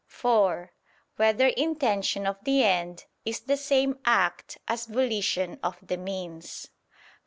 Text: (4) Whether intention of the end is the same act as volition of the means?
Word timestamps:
(4) 0.07 0.71
Whether 1.17 1.49
intention 1.49 2.25
of 2.25 2.43
the 2.43 2.63
end 2.63 3.05
is 3.23 3.41
the 3.41 3.55
same 3.55 3.99
act 4.03 4.57
as 4.67 4.87
volition 4.87 5.59
of 5.61 5.77
the 5.79 5.95
means? 5.97 6.69